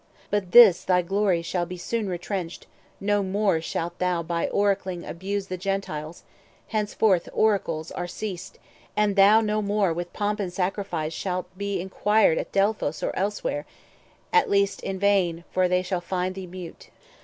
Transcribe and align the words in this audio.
But 0.31 0.51
this 0.51 0.83
thy 0.83 1.03
glory 1.03 1.43
shall 1.43 1.67
be 1.67 1.77
soon 1.77 2.09
retrenched; 2.09 2.65
No 2.99 3.21
more 3.21 3.61
shalt 3.61 3.99
thou 3.99 4.23
by 4.23 4.47
oracling 4.47 5.07
abuse 5.07 5.45
The 5.45 5.57
Gentiles; 5.59 6.23
henceforth 6.69 7.29
oracles 7.31 7.91
are 7.91 8.07
ceased, 8.07 8.57
And 8.97 9.15
thou 9.15 9.41
no 9.41 9.61
more 9.61 9.93
with 9.93 10.11
pomp 10.11 10.39
and 10.39 10.51
sacrifice 10.51 11.13
Shalt 11.13 11.55
be 11.55 11.79
enquired 11.79 12.39
at 12.39 12.51
Delphos 12.51 13.03
or 13.03 13.15
elsewhere— 13.15 13.67
At 14.33 14.49
least 14.49 14.81
in 14.81 14.97
vain, 14.97 15.43
for 15.51 15.67
they 15.67 15.83
shall 15.83 16.01
find 16.01 16.33
thee 16.33 16.47
mute. 16.47 16.89